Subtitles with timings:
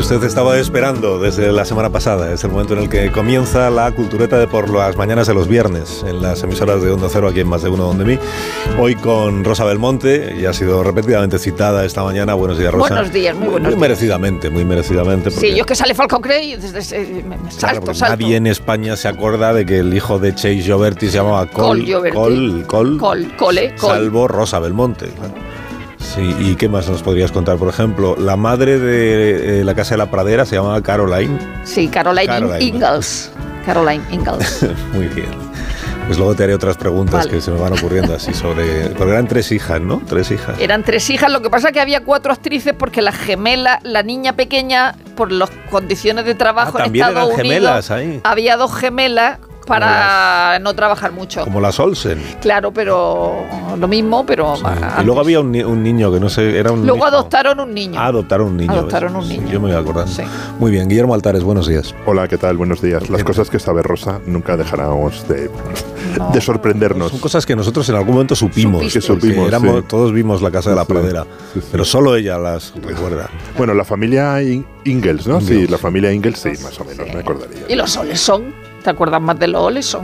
[0.00, 2.32] Que usted estaba esperando desde la semana pasada.
[2.32, 5.46] Es el momento en el que comienza la cultureta de por las mañanas de los
[5.46, 8.18] viernes en las emisoras de Onda Cero, aquí en Más de Uno Donde Mí.
[8.78, 12.32] Hoy con Rosa Belmonte, y ha sido repetidamente citada esta mañana.
[12.32, 12.94] Buenos días, Rosa.
[12.94, 13.80] Buenos días, muy buenos Muy días.
[13.80, 15.30] merecidamente, muy merecidamente.
[15.32, 18.16] Sí, yo es que sale Falcao Crey desde ese- Claro, salto, salto.
[18.22, 21.84] nadie en España se acuerda de que el hijo de Chase Gioberti se llamaba Col,
[21.84, 22.10] Col.
[22.10, 23.90] Col, Col, Col, Cole, Col.
[23.90, 25.08] salvo Rosa Belmonte.
[25.08, 25.49] claro.
[26.00, 27.56] Sí, ¿y qué más nos podrías contar?
[27.56, 31.38] Por ejemplo, la madre de eh, la Casa de la Pradera se llamaba Caroline.
[31.64, 32.64] Sí, Caroline, Caroline.
[32.64, 33.30] Ingalls.
[33.64, 34.66] Caroline Ingalls.
[34.92, 35.28] Muy bien.
[36.06, 37.30] Pues luego te haré otras preguntas Vale.
[37.30, 38.86] que se me van ocurriendo así sobre...
[38.96, 40.02] Porque eran tres hijas, ¿no?
[40.08, 40.58] Tres hijas.
[40.58, 44.02] Eran tres hijas, lo que pasa es que había cuatro actrices porque la gemela, la
[44.02, 48.20] niña pequeña, por las condiciones de trabajo Ah, en Estados Unidos, gemelas ahí.
[48.24, 49.38] había dos gemelas
[49.78, 51.42] para no trabajar mucho.
[51.44, 52.20] Como las Olsen.
[52.40, 53.44] Claro, pero
[53.78, 54.62] lo mismo, pero Sí.
[54.64, 57.06] más Y luego había un, un niño que no sé, era un Luego hijo.
[57.06, 57.98] adoptaron un niño.
[58.00, 58.72] Ah, adoptaron un niño.
[58.72, 59.22] Adoptaron ¿ves?
[59.22, 59.52] un Sí, niño.
[59.52, 60.12] yo me voy acordando.
[60.12, 60.22] Sí.
[60.58, 61.94] Muy bien, Guillermo Altares, buenos días.
[62.06, 62.56] Hola, ¿qué tal?
[62.56, 63.08] Buenos días.
[63.08, 65.50] Las ¿Qué cosas que sabe Rosa nunca dejaremos de,
[66.18, 66.30] No.
[66.30, 67.10] de sorprendernos.
[67.10, 68.80] Son cosas que nosotros en algún momento supimos.
[68.82, 68.98] Supiste.
[68.98, 69.86] Que supimos, éramos-.
[69.86, 71.24] Todos vimos la Casa de la Pradera,
[71.54, 71.68] sí, sí.
[71.70, 73.28] pero solo ella las recuerda.
[73.56, 75.40] Bueno, la familia In- Ingalls, ¿no?
[75.40, 77.12] Sí, la familia Ingalls, sí, más o menos, Sí.
[77.14, 77.60] me acordaría.
[77.68, 78.52] Y los soles son,
[78.82, 80.02] ¿te acuerdas más de los oles son?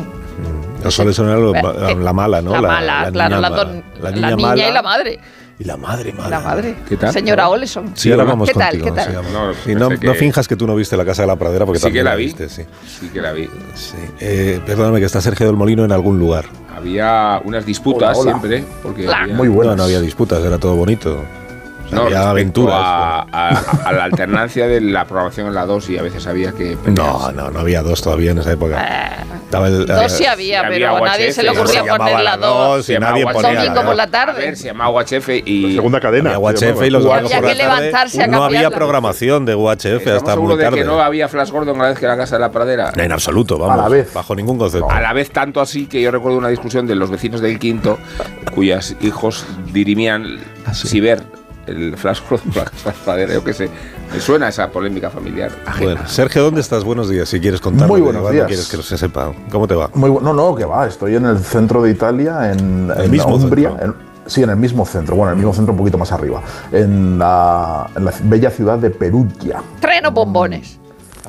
[0.85, 2.53] Los soles son algo- Eh, la mala, ¿no?
[2.53, 3.83] La, mala, claro, niña dos- mala.
[4.03, 5.21] la niña, y la madre.
[5.59, 6.31] Y la madre, madre.
[6.31, 6.77] La madre.
[6.87, 7.13] ¿Qué tal?
[7.15, 7.93] Señora Oleson.
[7.95, 8.79] Sí, ahora vamos ¿Qué tal?
[8.79, 9.23] contigo.
[9.33, 11.85] No, y no, finjas que tú no viste la Casa de la Pradera porque Sí
[11.85, 12.25] que también la la vi.
[12.27, 12.63] viste, sí.
[12.87, 13.49] Sí que la vi.
[13.75, 13.97] Sí.
[14.21, 16.45] Eh, perdóname que está Sergio del Molino en algún lugar.
[16.77, 18.41] Había unas disputas Hola, hola.
[18.41, 18.65] siempre.
[18.83, 19.77] Porque había- Muy No, buenas.
[19.79, 21.25] no había disputas, era todo bonito.
[21.91, 22.75] No, había aventuras.
[22.79, 26.53] A, a- a la alternancia de la programación en la 2 y a veces había
[26.53, 26.77] que.
[26.87, 27.33] No, pelearse.
[27.35, 28.83] no, no había dos todavía en esa época.
[28.85, 29.23] Eh,
[29.67, 32.15] el- dos sí eh, había, había pero a nadie se le ocurría se llamaba poner
[32.17, 32.77] la la dos.
[32.77, 32.87] dos.
[32.87, 34.41] Se y llamaba nadie ponía Domingo por la A tarde.
[34.41, 35.75] ver, se llamaba UHF y.
[35.75, 36.39] Segunda cadena.
[36.39, 40.17] UHF y los domingos Había por la tarde a no había programación de UHF ¿Estamos
[40.17, 40.79] hasta muy seguros de tarde.
[40.79, 42.93] que no había Flash Gordon a la vez que la casa de la pradera?
[42.97, 43.79] En absoluto, vamos.
[43.79, 44.13] A la vez.
[44.13, 44.91] Bajo ningún concepto.
[44.91, 47.99] A la vez tanto así que yo recuerdo una discusión de los vecinos del quinto
[48.55, 50.89] cuyos hijos dirimían Ah, sí.
[50.89, 51.23] si ver
[51.66, 53.34] el Flash Gordon o la casa de la pradera.
[53.34, 53.71] Yo qué sé.
[54.12, 55.50] Me suena esa polémica familiar.
[55.66, 55.93] ajena.
[55.94, 56.84] Bueno, Sergio, ¿dónde estás?
[56.84, 57.88] Buenos días, si quieres contarlo.
[57.88, 58.47] Muy que buenos días.
[58.47, 59.32] Quieres que se sepa.
[59.50, 59.91] ¿Cómo te va?
[59.94, 63.34] Muy no, no, que va, estoy en el centro de Italia, en, ¿El en mismo
[63.34, 63.71] Umbria.
[63.71, 63.87] centro?
[63.87, 63.94] en-
[64.27, 67.19] sí, en el mismo centro, bueno, en el mismo centro un poquito más arriba, en
[67.19, 69.62] la, en la bella ciudad de Perugia.
[69.81, 70.78] Tren o bombones.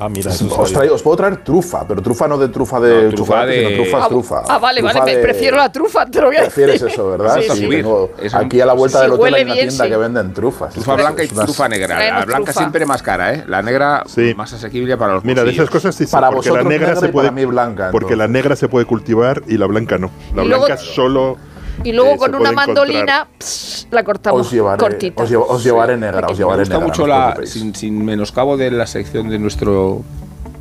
[0.00, 2.78] Ah, mira, Os, eso os traigo- os puedo traer trufa, pero trufa no de trufa
[2.78, 4.42] de No, trufa chocolate, de- sino trufa Ah, es trufa.
[4.48, 6.64] ah, vale, Trufa vale, de- prefiero la trufa, te lo voy a decir.
[6.66, 7.34] Prefieres eso, ¿verdad?
[7.40, 7.58] Sí, sí.
[7.58, 7.68] sí.
[7.68, 9.90] tengo- Eso- aquí a la vuelta Sí, del hotel hay una bien, tienda sí.
[9.90, 10.72] que venden trufas.
[10.74, 11.98] Trufa Es blanca y es unas- trufa negra.
[12.18, 13.44] La blanca siempre más cara, ¿eh?
[13.48, 14.34] La negra Sí.
[14.36, 17.06] más asequible para los Mira, de esas cosas sí, Para porque la negra negra se
[17.08, 20.10] y puede para mí blanca, porque la negra se puede cultivar y la blanca no.
[20.34, 21.36] La blanca solo
[21.84, 25.22] Y luego eh, con una mandolina pss, la cortamos Os llevaré, cortita.
[25.22, 26.80] os, llevo- os llevaré negra, os Me gusta negra.
[26.80, 30.02] mucho no la, sin, sin menoscabo de la sección de nuestro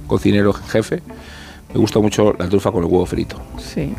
[0.07, 1.01] cocinero jefe,
[1.73, 3.93] me gusta mucho la trufa con el huevo frito, Sí.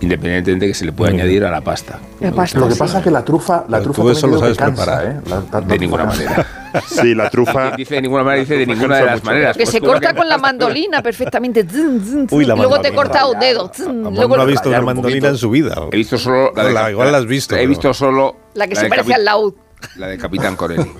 [0.00, 1.22] Independientemente de que se le pueda bien.
[1.22, 1.98] añadir a la pasta.
[2.20, 2.58] La pasta.
[2.58, 2.78] Lo que sí.
[2.78, 5.06] pasa es que la trufa, la trufa tú eso lo sabes cansa, preparar.
[5.06, 5.20] ¿eh?
[5.28, 6.46] La- la- la De ninguna manera.
[6.88, 9.26] Sí, la trufa Dice de ninguna manera, dice de ninguna de las mucho.
[9.26, 9.56] maneras.
[9.56, 11.62] Que Pues se corta que- con la mandolina perfectamente.
[11.68, 12.38] Zun, zun, zun.
[12.38, 12.96] Uy, la y luego te mandolina.
[12.96, 13.70] corta un dedo.
[14.10, 15.28] Luego no ha visto una mandolina poquito.
[15.28, 15.74] en su vida.
[15.92, 18.66] He visto solo la de La- igual la has visto, He pero- visto solo la
[18.66, 19.54] que la se parece al laúd.
[19.96, 20.84] La de Capitán Corelli.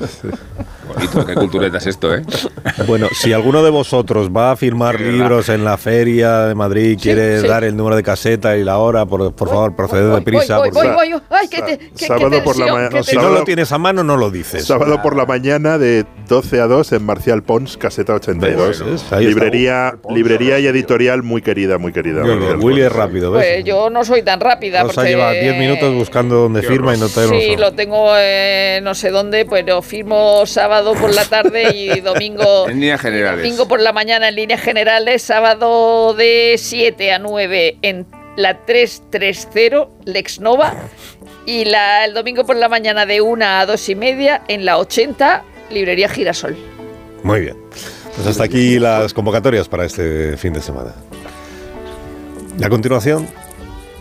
[0.86, 2.22] Bonito, qué cultureta es esto, ¿eh?
[2.86, 7.40] Bueno, si alguno de vosotros va a firmar libros en la feria de Madrid, quiere
[7.40, 7.46] sí.
[7.46, 10.58] dar el número de caseta y la hora, por, por favor, proceded Voy, deprisa.
[10.58, 11.20] voy, porque voy, voy, voy.
[11.30, 13.44] Ay, qué te- qué- qué sábado por la tensión, ma- qué no, Si no lo
[13.44, 14.64] tienes a mano, no lo dices.
[14.64, 18.68] Sábado por la mañana de 12 a 2 en Marcial Pons, caseta 82.
[18.68, 18.84] ¿Ves?
[18.84, 19.02] ¿Ves?
[19.04, 19.18] Ahí está.
[19.20, 22.22] librería, librería y editorial muy querida, muy querida.
[22.24, 23.44] Marcial Willy es rápido, ¿ves?
[23.46, 24.82] Pues yo no soy tan rápida.
[24.82, 28.80] Rosa porque- lleva 10 minutos buscando dónde firma y no te Sí, lo tengo eh,
[28.82, 32.68] no sé dónde, pero firmo sábado por la tarde y domingo.
[32.68, 33.42] En líneas generales.
[33.44, 38.06] Domingo por la mañana en líneas generales, sábado de 7 a 9 en
[38.36, 40.74] la 330 Lexnova
[41.46, 44.78] Y la, el domingo por la mañana de 1 a 2 y media en la
[44.78, 46.56] 80, librería Girasol.
[47.22, 47.56] Muy bien.
[48.16, 50.94] Pues hasta aquí las convocatorias para este fin de semana.
[52.58, 53.26] Y a continuación,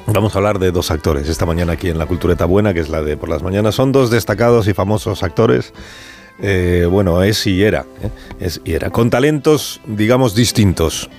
[0.05, 1.27] vamos a hablar de dos actores.
[1.27, 3.91] Esta mañana aquí en La Cultureta Buena, que es la de por las mañanas, son
[3.91, 5.73] dos destacados y famosos actores.
[6.39, 7.85] Eh, bueno, es y era.
[8.01, 8.09] ¿eh?
[8.39, 8.89] Es y era.
[8.89, 11.09] Con talentos, digamos, distintos.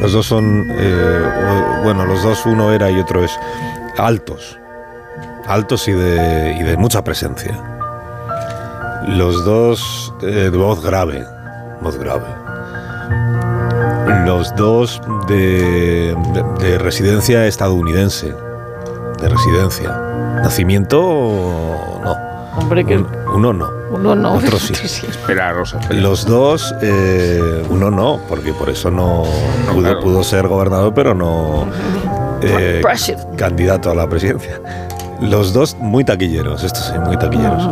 [0.00, 1.22] Los dos son, eh,
[1.84, 3.32] bueno, los dos, uno era y otro es
[3.98, 4.58] altos.
[5.46, 7.58] Altos y de, y de mucha presencia.
[9.08, 11.24] Los dos de voz grave.
[11.82, 12.24] Voz grave.
[14.26, 18.32] Los dos de, de- de residencia estadounidense.
[19.20, 19.90] De residencia.
[20.42, 21.00] Nacimiento,
[22.04, 22.29] no.
[22.56, 23.70] Hombre, que Un- uno no.
[23.92, 24.34] uno no.
[24.34, 24.74] Otro sí.
[24.74, 25.06] sí.
[25.08, 25.78] Espera, Rosa.
[25.80, 26.00] espera.
[26.00, 29.24] Los dos, eh, uno no, porque por eso no
[29.72, 30.00] pudo, claro.
[30.00, 31.66] pudo ser gobernador, pero no
[32.42, 32.82] eh,
[33.36, 34.60] candidato a la presidencia.
[35.20, 37.68] Los dos muy taquilleros, estos sí, muy taquilleros.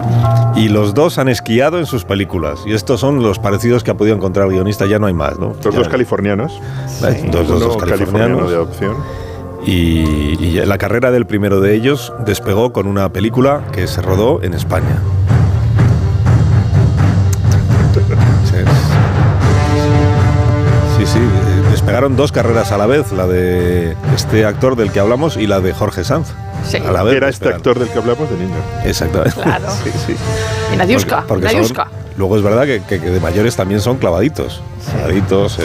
[0.55, 2.61] Y los dos han esquiado en sus películas.
[2.67, 5.39] Y estos son los parecidos que ha podido encontrar el guionista, ya no hay más,
[5.39, 5.55] ¿no?
[5.65, 6.61] Los Ya- dos californianos.
[7.33, 8.51] Dos, dos, californiano californianos.
[8.51, 8.97] de adopción.
[9.67, 14.43] Y, y la carrera del primero de ellos despegó con una película que se rodó
[14.43, 14.99] en España.
[20.97, 24.99] Sí, sí, eh, despegaron dos carreras a la vez, la de este actor del que
[25.01, 26.29] hablamos y la de Jorge Sanz.
[26.67, 26.79] Sí.
[26.79, 27.57] A la vez Era este despegaron.
[27.59, 28.57] actor del que hablamos de niño.
[28.85, 29.41] Exactamente.
[29.41, 29.67] Claro.
[29.85, 30.17] Sí, sí.
[30.73, 31.25] Y Nadiuska.
[31.29, 34.61] Porque- porque son- luego es verdad que, que- que de mayores también son clavaditos.
[34.93, 35.65] Clavaditos en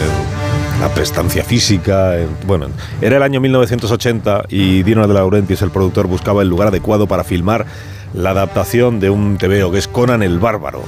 [0.80, 2.18] la prestancia física.
[2.18, 2.66] en- bueno,
[3.00, 7.24] era el año 1980 y Dino de Laurentiis, el productor, buscaba el lugar adecuado para
[7.24, 7.66] filmar
[8.12, 10.82] la adaptación de un TVO que es Conan el Bárbaro.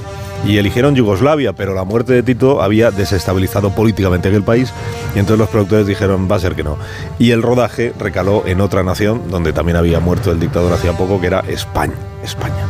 [0.45, 4.71] Y eligieron Yugoslavia, pero la muerte de Tito había desestabilizado políticamente aquel país
[5.15, 6.77] y entonces los productores dijeron va a ser que no.
[7.17, 11.19] Y el rodaje recaló en otra nación donde también había muerto el dictador hacía poco,
[11.19, 11.93] que era España.
[12.23, 12.65] España.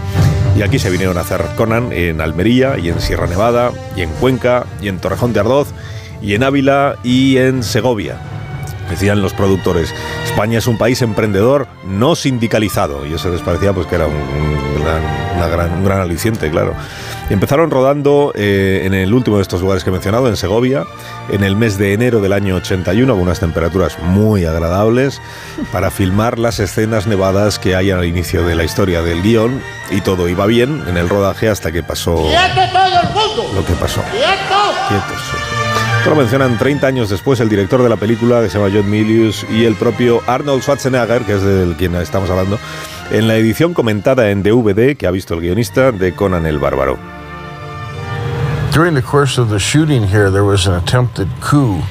[0.58, 4.10] Y aquí se vinieron a hacer Conan en Almería y en Sierra Nevada y en
[4.12, 5.68] Cuenca y en Torrejón de Ardoz
[6.22, 8.18] y en Ávila y en Segovia.
[8.90, 9.94] Decían los productores,
[10.24, 13.06] España es un país emprendedor no sindicalizado.
[13.06, 15.02] Y eso les parecía pues que era un, un gran,
[15.36, 16.74] una gran- un gran aliciente, claro.
[17.30, 20.86] Empezaron rodando eh, en el último de estos lugares que he mencionado, en Segovia,
[21.30, 25.22] en el mes de enero del año 81, con unas temperaturas muy agradables,
[25.74, 29.62] para filmar las escenas nevadas que hay al inicio de la historia del guion.
[29.92, 32.26] Y todo iba bien en el rodaje hasta que pasó
[33.54, 34.02] lo que pasó.
[34.88, 35.22] Quietos.
[36.08, 38.90] Esto lo mencionan 30 años después el director de la película, que se llama John
[38.90, 42.58] Milius, y el propio Arnold Schwarzenegger, que es del quien estamos hablando,
[43.12, 46.98] en la edición comentada en DVD que ha visto el guionista de Conan el Bárbaro.
[48.74, 51.82] During the course of the shooting here, there was an attempted coup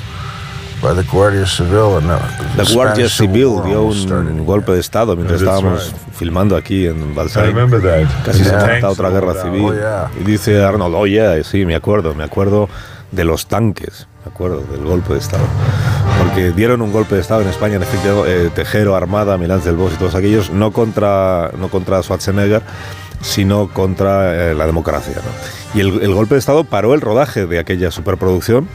[0.81, 1.99] by the Guardia Civil.
[1.99, 2.19] And uh,
[2.57, 6.15] La the Guardia Civil dio un golpe de Estado mientras estábamos right.
[6.15, 7.49] filmando aquí en Balsai.
[7.49, 8.09] remember that.
[8.25, 8.67] Casi se Yeah.
[8.67, 9.67] Tanks otra guerra civil.
[9.67, 10.11] Oh, yeah.
[10.19, 12.71] Y dice Arnold, oh yeah, sí, me acuerdo, me acuerdo
[13.17, 15.45] de los tanques, me acuerdo del golpe de Estado.
[16.19, 19.75] Porque dieron un golpe de Estado en España, en efecto, eh, Tejero, Armada, Milán del
[19.75, 22.63] Bosch y todos aquellos, no contra, no contra Schwarzenegger,
[23.23, 25.15] sino contra eh, la democracia.
[25.75, 28.69] Y el, el golpe de Estado paró el rodaje de aquella superproducción.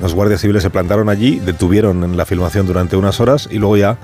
[0.00, 3.96] Los guardias civiles se plantaron allí, detuvieron la filmación durante unas horas y luego ya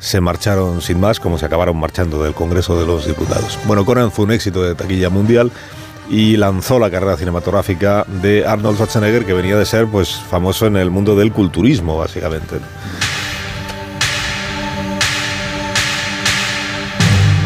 [0.00, 3.58] se marcharon sin más, como se acabaron marchando del Congreso de los Diputados.
[3.64, 5.52] Bueno, Conan fue un éxito de taquilla mundial
[6.08, 10.76] y lanzó la carrera cinematográfica de Arnold Schwarzenegger, que venía de ser pues famoso en
[10.76, 12.56] el mundo del culturismo, básicamente.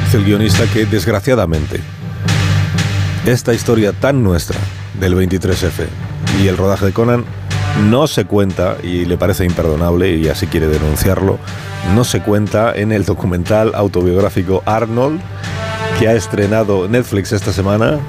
[0.05, 1.81] Dice el guionista que desgraciadamente
[3.27, 4.59] esta historia tan nuestra
[4.99, 5.87] del 23F
[6.43, 7.25] y el rodaje de Conan
[7.89, 11.39] no se cuenta, y le parece imperdonable, y así quiere denunciarlo,
[11.95, 15.21] no se cuenta en el documental autobiográfico Arnold,
[15.99, 18.01] que ha estrenado Netflix esta semana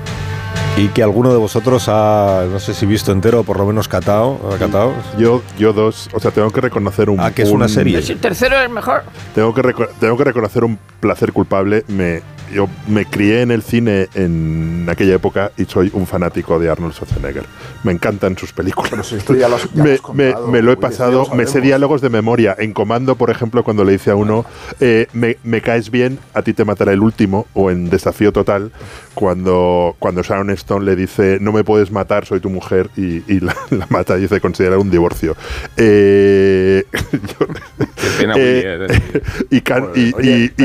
[0.78, 3.88] y que alguno de vosotros ha, no sé si visto entero o por lo menos
[3.88, 4.94] catado, ¿ha catado?
[5.18, 7.20] Yo, yo dos, o sea, tengo que reconocer un.
[7.20, 7.98] Ah, que es una un- serie.
[7.98, 9.04] El tercero es el mejor.
[9.36, 9.62] Tengo que,
[10.00, 11.84] tengo que reconocer un placer culpable.
[11.88, 12.22] Me,
[12.54, 16.94] yo me crié en el cine en aquella época y soy un fanático de Arnold
[16.94, 17.44] Schwarzenegger.
[17.84, 18.90] Me encantan sus películas.
[18.92, 21.22] Pero si esto ya lo has- ya lo me, contado, me- me lo he pasado,
[21.34, 21.64] me sé sabemos.
[21.68, 22.56] diálogos de memoria.
[22.60, 24.46] En Comando, por ejemplo, cuando le dice a uno,
[24.80, 28.72] eh, me, me caes bien, a ti te matará el último, o en Desafío Total,
[29.14, 33.40] cuando, cuando Sharon Stone le dice, no me puedes matar, soy tu mujer, y, y
[33.40, 35.36] la, la mata y dice, considerar un divorcio.
[35.78, 39.22] Eh, yo- Qué pena, eh, Willy, eh.
[39.50, 39.88] y, Can-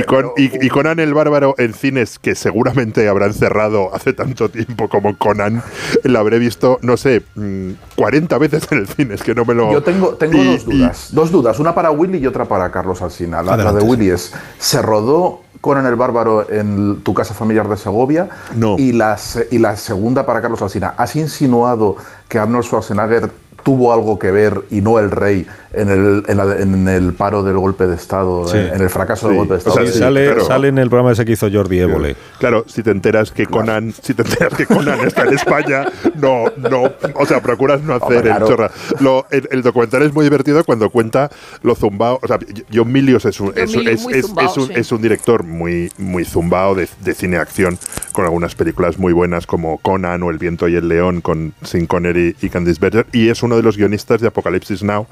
[0.07, 5.17] con, y, Conan el Bárbaro, en- cines que seguramente habrán cerrado hace tanto tiempo como
[5.17, 5.63] Conan,
[6.03, 9.55] la habré visto, no sé, mm, 40 veces en el cine, es que no me
[9.55, 9.73] lo...
[9.73, 11.09] Yo tengo, tengo y- dos dudas.
[11.13, 13.43] Dos dudas, una para Willy y otra para Carlos Alsina.
[13.43, 13.83] La, de.
[13.85, 18.29] Willy es, ¿se rodó Conan el Bárbaro en tu casa familiar de Segovia?
[18.55, 18.77] No.
[18.79, 19.17] Y la,
[19.51, 21.97] y la segunda para Carlos Alsina, ¿has insinuado
[22.29, 23.31] que Arnold Schwarzenegger
[23.63, 25.45] tuvo algo que ver y no el rey
[25.77, 28.57] en el, en la- en el paro del golpe de Estado, Sí.
[28.59, 29.29] en, en el fracaso Sí.
[29.29, 29.77] del golpe de O Estado?
[29.77, 32.17] sea, Sí, sale, pero- sale en el programa ese que hizo Jordi Évole.
[32.39, 36.45] Claro, si te enteras que Conan, si te enteras que Conan está en España, no,
[36.57, 38.47] no, o sea, procuras no hacer Hombre, claro.
[38.47, 38.71] el chorra.
[39.01, 41.31] Lo- el, el documental es muy divertido cuando cuenta
[41.63, 42.19] lo zumbao.
[42.23, 42.39] O sea,
[42.73, 44.73] John Milius es un, es, es- es- zumbao, es un, sí.
[44.77, 47.79] es un director muy, muy zumbao de, de cine acción,
[48.13, 51.87] con algunas películas muy buenas como Conan o El viento y el león con Sean
[51.87, 55.07] Connery y Candice Berger, y es uno de los guionistas de Apocalipsis Now.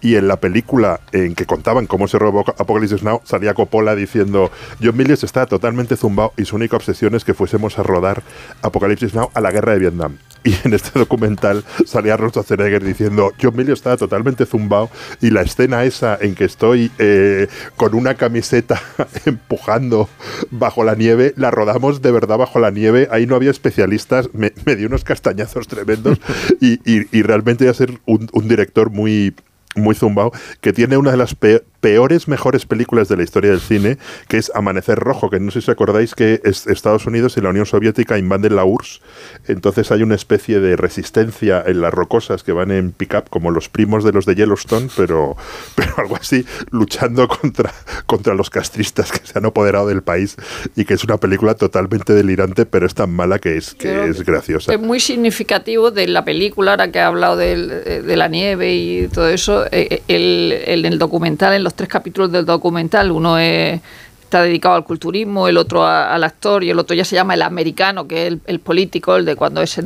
[0.00, 4.50] Y en la película en que contaban cómo se robó Apocalipsis Now, salía Coppola diciendo:
[4.82, 8.22] John Milius está totalmente zumbao y su única obsesión es que fuésemos a rodar
[8.62, 10.18] Apocalipsis Now a la guerra de Vietnam.
[10.42, 14.88] Y en este documental salía Arnold Schwarzenegger diciendo: John Milius está totalmente zumbao
[15.20, 18.80] y la escena esa en que estoy eh, con una camiseta
[19.26, 20.08] empujando
[20.50, 23.06] bajo la nieve, la rodamos de verdad bajo la nieve.
[23.10, 26.18] Ahí no había especialistas, me, me dio unos castañazos tremendos
[26.60, 29.34] y, y- y realmente iba a ser un, un director muy
[29.76, 33.60] muy zumbao, que tiene una de las pe- peores, mejores películas de la historia del
[33.60, 37.36] cine, que es Amanecer Rojo, que no sé si os acordáis que es- Estados Unidos
[37.36, 39.00] y la Unión Soviética invaden la URSS,
[39.48, 43.68] entonces hay una especie de resistencia en las rocosas que van en pick-up como los
[43.68, 45.36] primos de los de Yellowstone, pero,
[45.74, 47.72] pero algo así, luchando contra,
[48.06, 50.36] contra los castristas que se han apoderado del país
[50.76, 54.04] y que es una película totalmente delirante, pero es tan mala que es, que Creo
[54.04, 54.72] es graciosa.
[54.74, 58.74] Es muy significativo de la película, ahora que ha hablado del- eh, de la nieve
[58.74, 59.64] y todo eso.
[59.72, 63.80] eh, el, el- en el documental, en los tres capítulos del documental, uno es-
[64.22, 67.42] está dedicado al culturismo, el otro al actor y el otro ya se llama el
[67.42, 69.76] americano, que es el, político, el de cuando es,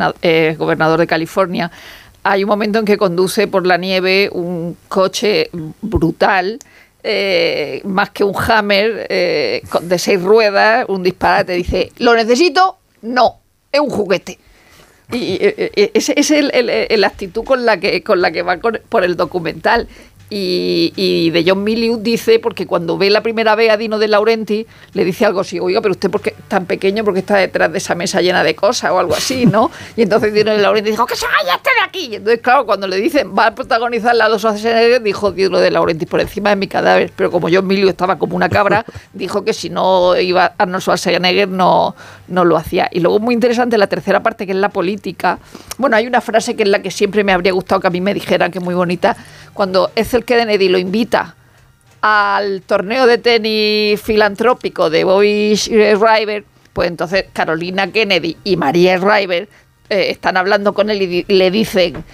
[0.58, 1.70] gobernador de California.
[2.24, 5.48] Hay un momento en que conduce por la nieve un coche
[5.82, 6.58] brutal.
[7.06, 12.78] eh, más que un hammer eh, de seis ruedas, un disparate, dice, ¿lo necesito?
[13.02, 14.38] No, es un juguete.
[15.12, 15.36] Y
[15.92, 18.00] ese es el, el- el- actitud con la que,
[18.42, 18.56] va
[18.88, 19.86] por el documental.
[20.36, 24.08] Y, y de John Milius dice, porque cuando ve la primera vez a Dino de
[24.08, 27.36] Laurenti, le dice algo así, oiga, pero usted por qué es tan pequeño porque está
[27.36, 29.70] detrás de esa mesa llena de cosas o algo así, ¿no?
[29.96, 32.12] Y entonces Dino de Laurenti dijo, que se vaya este de aquí.
[32.12, 35.70] Y entonces, claro, cuando le dicen, va a protagonizar la dos Schwarzenegger, dijo Dino de
[35.70, 37.12] Laurenti, por encima de mi cadáver.
[37.14, 41.48] Pero como John Milius estaba como una cabra, dijo que si no iba Arnold Schwarzenegger
[41.48, 41.94] no,
[42.26, 42.88] no lo hacía.
[42.90, 45.38] Y luego muy interesante la tercera parte, que es la política.
[45.78, 48.00] Bueno, hay una frase que es la que siempre me habría gustado que a mí
[48.00, 49.16] me dijeran, que es muy bonita,
[49.54, 51.34] cuando Ethel Kennedy lo invita
[52.02, 59.48] al torneo de tenis filantrópico de Bobby Schreiber, pues entonces Carolina Kennedy y María Schreiber
[59.88, 62.04] eh, están hablando con él y le dicen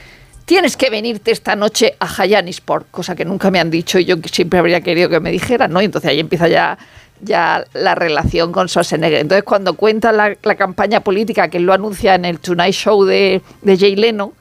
[0.51, 4.17] tienes que venirte esta noche a Hyannisport, cosa que nunca me han dicho y yo
[4.33, 5.81] siempre habría querido que me dijeran, ¿no?
[5.81, 6.77] Y entonces ahí empieza ya,
[7.21, 9.21] ya la relación con Schwarzenegger.
[9.21, 13.05] Entonces cuando cuenta la, la campaña política, que él lo anuncia en el Tonight Show
[13.05, 14.33] de, de Jay Leno,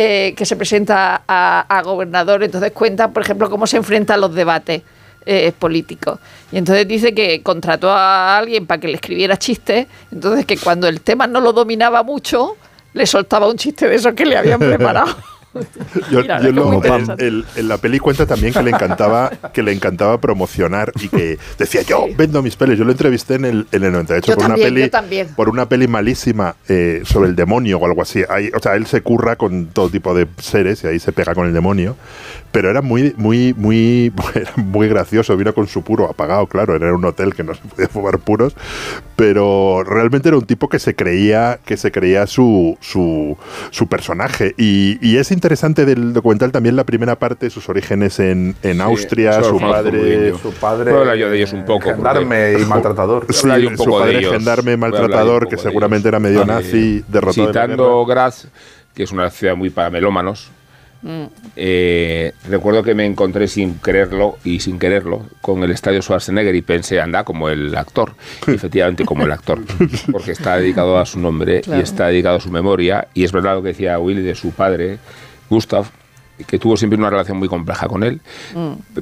[0.00, 4.16] eh, que se presenta a, a gobernador, entonces cuenta, por ejemplo, cómo se enfrenta a
[4.16, 4.82] los debates
[5.26, 6.20] eh, políticos.
[6.52, 10.86] Y entonces dice que contrató a alguien para que le escribiera chistes, entonces que cuando
[10.86, 12.56] el tema no lo dominaba mucho,
[12.92, 15.16] le soltaba un chiste de esos que le habían preparado.
[16.10, 19.62] Yo, Mira, yo lo- el- el- en la peli cuenta también que le encantaba que
[19.62, 22.78] le encantaba promocionar y que decía yo vendo mis pelis.
[22.78, 25.28] Yo lo entrevisté en el, en el 98 Yo por también, una peli yo también.
[25.34, 28.22] por una peli malísima eh, sobre el demonio o algo así.
[28.28, 31.34] Ahí- o sea, él se curra con todo tipo de seres y ahí se pega
[31.34, 31.96] con el demonio.
[32.52, 35.36] Pero era muy muy muy era muy gracioso.
[35.36, 36.76] Vino con su puro apagado, claro.
[36.76, 38.54] Era un hotel que no se podía fumar puros,
[39.16, 43.36] pero realmente era un tipo que se creía que se creía su su,
[43.70, 48.56] su personaje y, y es interesante del documental también la primera parte sus orígenes en,
[48.62, 50.34] en Austria eso su padre.
[50.42, 50.92] Su padre.
[50.92, 53.26] Hablar yo de ellos un poco, porque- Gendarme y maltratador.
[53.32, 54.32] Sí, un su poco de padre ellos.
[54.32, 56.52] gendarme un maltratador que de seguramente era medio Vale.
[56.52, 58.22] nazi derrotado Citando guerra.
[58.22, 58.48] Graz,
[58.94, 60.50] que es una ciudad muy para melómanos,
[61.56, 66.62] eh, recuerdo que me encontré sin quererlo y sin quererlo con el estadio Schwarzenegger y
[66.62, 68.14] pensé, anda, como el actor.
[68.46, 69.60] Y efectivamente, como el actor.
[70.10, 71.80] Porque está dedicado a su nombre Claro.
[71.80, 73.08] y está dedicado a su memoria.
[73.14, 74.98] Y es verdad lo que decía Willy de su padre,
[75.48, 75.86] Gustav,
[76.46, 78.20] que tuvo siempre una relación muy compleja con él,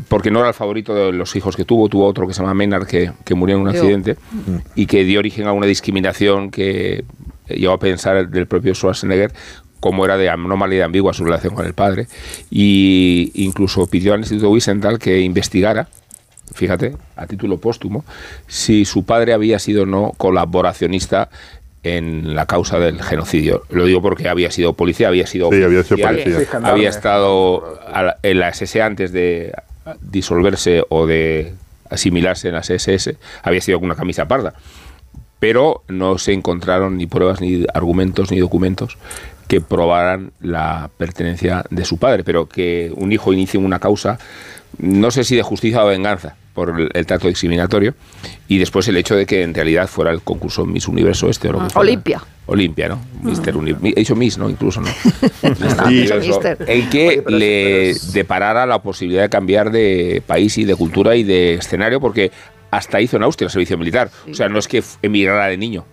[0.08, 2.54] porque no era el favorito de los hijos que tuvo, tuvo otro que se llama
[2.54, 3.78] Menard, que, que murió en un Yo.
[3.78, 4.16] accidente,
[4.74, 7.04] y que dio origen a una discriminación que
[7.48, 9.32] llegó a pensar del propio Schwarzenegger
[9.80, 12.06] cómo era de de ambigua su relación con el padre,
[12.50, 15.88] y incluso pidió al Instituto Wiesenthal que investigara
[16.54, 18.04] fíjate, a título póstumo,
[18.46, 21.28] si su padre había sido o no colaboracionista
[21.86, 23.62] en la causa del genocidio.
[23.70, 26.48] Lo digo porque había sido policía, había sido, Sí, había sido policía.
[26.64, 27.78] había estado
[28.22, 29.52] en la SS antes de
[30.00, 31.54] disolverse o de
[31.88, 34.54] asimilarse en las SS, había sido con una camisa parda.
[35.38, 38.98] Pero no se encontraron ni pruebas, ni argumentos, ni documentos
[39.46, 44.18] que probaran la pertenencia de su padre, pero que un hijo inicie una causa,
[44.78, 47.94] no sé si de justicia o venganza por el, el trato discriminatorio,
[48.48, 51.52] y después el hecho de que en realidad fuera el concurso Miss Universo este o
[51.52, 51.80] lo que Ah, fuera.
[51.88, 52.20] Olimpia.
[52.48, 53.00] Olimpia, ¿no?
[53.22, 54.48] Mister Uni- He dicho Miss, ¿no?
[54.48, 54.86] Incluso, ¿no?
[55.42, 60.56] El que Oye, pero le es- pero es- deparara la posibilidad de cambiar de país
[60.58, 62.30] y de cultura y de escenario, porque
[62.70, 64.10] hasta hizo en Austria el servicio militar.
[64.30, 65.84] O sea, no es que emigrara de niño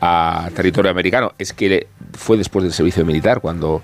[0.00, 3.82] a territorio americano, es que le- fue después del servicio militar cuando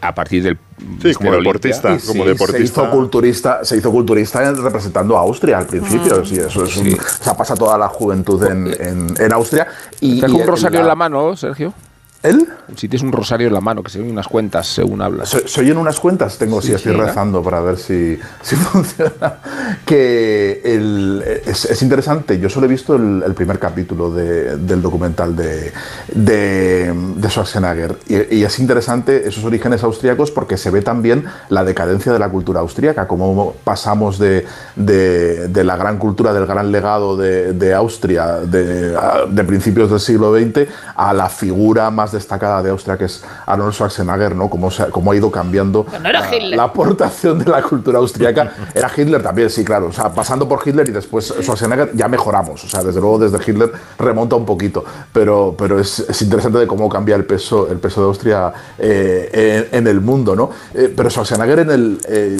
[0.00, 0.58] a partir del
[1.02, 1.94] Sí, como deportista.
[1.94, 2.56] Y como sí, deportista.
[2.58, 6.24] Se hizo culturista, se hizo culturista representando a Austria al principio.
[6.24, 6.96] sí, eso es un- Sí.
[6.98, 9.66] o sea, pasa toda la juventud en, en- en Austria.
[10.00, 11.74] Y, Trajo y un rosario la- en la mano, Sergio.
[12.22, 12.46] ¿Él?
[12.76, 15.30] Si tienes un rosario en la mano, que se ven unas cuentas según hablas.
[15.30, 16.36] ¿Se, se oyen unas cuentas?
[16.36, 17.04] Tengo, sí, Sí, estoy sí, ¿no?
[17.04, 19.38] rezando para ver si, si funciona.
[19.86, 22.38] Que el- es, es interesante.
[22.38, 25.72] Yo solo he visto el, el primer capítulo de- del documental de,
[26.12, 27.96] de, de Schwarzenegger.
[28.06, 32.28] Y, y es interesante esos orígenes austríacos porque se ve también la decadencia de la
[32.28, 34.44] cultura austríaca, cómo pasamos de,
[34.76, 41.12] de- la gran cultura, del gran legado de, Austria de principios del siglo XX a
[41.12, 44.48] la figura más destacada de Austria, que es Arnold Schwarzenegger, ¿no?
[44.48, 48.52] Cómo, cómo ha ido cambiando no era la, la aportación de la cultura austriaca.
[48.74, 49.86] Era Hitler también, sí, claro.
[49.86, 52.64] O sea, pasando por Hitler y después Schwarzenegger ya mejoramos.
[52.64, 54.84] O sea, desde luego desde Hitler remonta un poquito.
[55.12, 59.66] Pero, pero es, es interesante de cómo cambia el peso, el peso de Austria eh,
[59.72, 60.50] en, en el mundo, ¿no?
[60.74, 62.00] Eh, pero Schwarzenegger en el...
[62.08, 62.36] eh,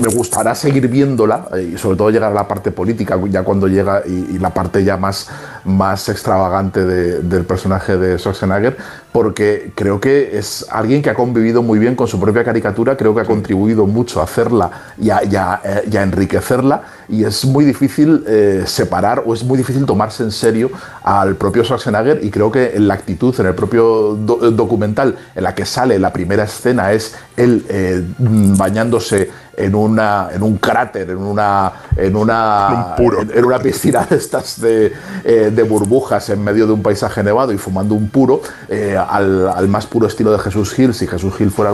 [0.00, 4.02] me gustará seguir viéndola y sobre todo llegar a la parte política, ya cuando llega
[4.06, 5.28] y, y la parte ya más,
[5.64, 8.76] más extravagante de- del personaje de Schwarzenegger,
[9.12, 13.14] porque creo que es alguien que ha convivido muy bien con su propia caricatura, creo
[13.14, 14.70] que ha contribuido mucho a hacerla
[15.00, 19.32] y a, y a, eh, y a enriquecerla, y es muy difícil eh, separar o
[19.32, 20.70] es muy difícil tomarse en serio
[21.02, 25.42] al propio Schwarzenegger, y creo que en la actitud, en el propio do- documental en
[25.44, 31.10] la que sale la primera escena es él eh, bañándose en, una, en un cráter,
[31.10, 33.22] en una, en una, En un puro.
[33.22, 34.92] en- en una piscina de estas de,
[35.24, 39.48] eh, de burbujas en medio de un paisaje nevado y fumando un puro, eh, al,
[39.48, 41.72] al más puro estilo de Jesús Gil, si Jesús Gil fuera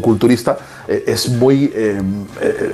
[0.00, 1.72] culturista, eh, es muy,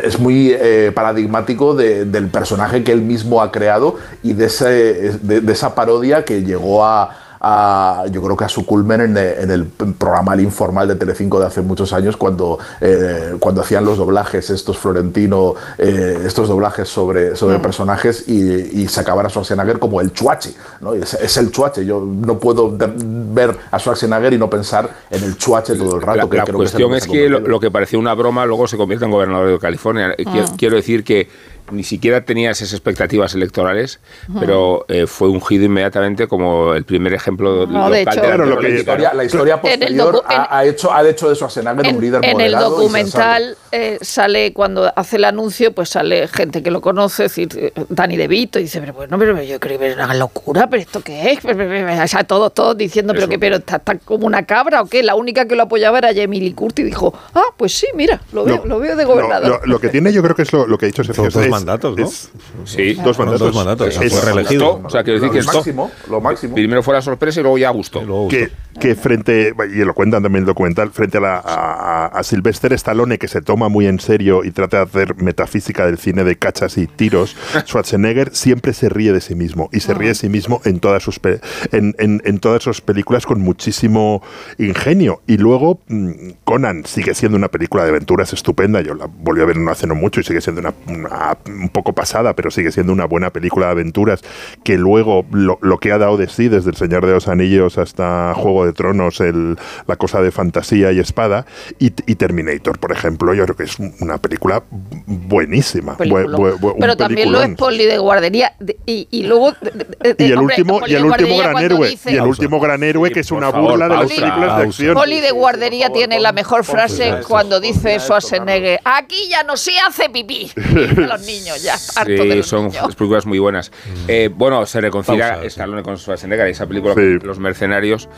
[0.03, 0.57] es muy
[0.94, 5.75] paradigmático de- del personaje que él mismo ha creado y de, ese, de, de esa
[5.75, 10.35] parodia que llegó a a- yo creo que a su culmen en, en el programa
[10.35, 14.79] El Informal de Telecinco de hace muchos años cuando, eh, cuando hacían los doblajes estos
[14.79, 20.55] Florentino, eh, estos doblajes sobre, sobre personajes y, y sacaban a Schwarzenegger como el chuache,
[20.81, 20.94] ¿no?
[20.94, 25.37] Es, es el chuache, yo no puedo ver a Schwarzenegger y no pensar en el
[25.37, 26.18] chuache todo el rato.
[26.18, 27.98] La, que la creo que es cuestión lo es ha que lo, lo que parecía
[27.98, 30.14] una broma luego se convierte en gobernador de California.
[30.16, 31.29] Eh, Quiero, quiero decir que
[31.70, 34.00] ni siquiera tenía esas expectativas electorales,
[34.38, 38.54] pero eh, fue ungido inmediatamente como el primer ejemplo No, de hecho- la Claro, lo
[38.57, 38.74] la que- ¿no?
[38.78, 42.24] historia, la historia posterior en- ha, ha hecho, ha hecho de Schwarzenegger En, un líder
[42.24, 47.26] en el documental eh, sale, cuando hace el anuncio, pues sale gente que lo conoce,
[47.26, 49.94] es decir, eh, Dani De Vito, y dice, pero bueno, pero yo creo que es
[49.94, 51.40] una locura, pero ¿esto qué es?
[51.42, 54.44] Pero, pero, pero, O sea, todos, todos diciendo, pero que pero está, está como una
[54.46, 55.02] cabra o qué.
[55.02, 58.20] La única que lo apoyaba era Jamie Lee Curtis y dijo, ah, pues sí, mira,
[58.33, 59.61] lo veo, lo, veo de gobernador.
[59.62, 61.24] Lo, lo que tiene, yo creo que es lo, lo que ha dicho Sergio.
[61.59, 62.05] Mandatos, ¿no?
[62.07, 62.31] es-
[62.64, 63.40] Sí, dos mandatos.
[63.40, 64.73] dos mandatos, Es- fue reelegido.
[64.75, 66.55] Gustó, o sea, quiero decir Lo que esto máximo, lo máximo.
[66.55, 68.03] primero fue la sorpresa y luego ya gustó.
[68.03, 68.37] Y luego gustó.
[68.38, 72.23] que, que frente, y lo cuentan también en el documental, frente a, la, a, a
[72.23, 76.25] Sylvester Stallone, que se toma muy en serio y trata de hacer metafísica del cine
[76.25, 80.14] de cachas y tiros, Schwarzenegger siempre se ríe de sí mismo y se ríe de
[80.14, 81.40] sí mismo en todas sus, pe-
[81.73, 84.23] en, en- en todas sus películas con muchísimo
[84.59, 85.23] ingenio.
[85.27, 88.81] Y luego mm, Conan sigue siendo una película de aventuras estupenda.
[88.81, 91.68] Yo la volví a ver no hace no mucho y sigue siendo una, una- un
[91.70, 94.20] poco pasada, pero sigue siendo una buena película de aventuras
[94.64, 97.78] que luego lo, lo que ha dado de sí, desde El Señor de los Anillos
[97.78, 99.56] hasta Juego de Tronos, el-
[99.87, 101.46] la cosa de fantasía y espada,
[101.78, 104.62] y, y Terminator, por ejemplo, yo creo que es una película
[105.06, 105.96] buenísima.
[105.96, 106.32] Peliculón.
[106.40, 107.56] Bu- bu- bu- un pero también lo es.
[107.56, 108.52] Poli de guardería.
[108.61, 109.52] de- y, y luego.
[109.61, 111.88] de- de- de- Y el hombre, último, y el último gran héroe.
[111.90, 114.20] dice- y el último gran héroe Sí, que es una favor, burla de las pausa,
[114.22, 114.94] películas de acción.
[114.94, 120.08] Poli de guardería tiene la mejor frase cuando dice Schwarzenegger, aquí ya no se hace
[120.11, 120.50] pipí.
[120.56, 122.94] A los niños, niños, ya harto de Sí, los son niños.
[122.96, 123.70] películas muy buenas.
[124.07, 125.46] Eh, bueno, se reconcilia Pausa, sí.
[125.48, 127.18] Stallone con Schwarzenegger, esa película Sí.
[127.22, 128.09] Los Mercenarios,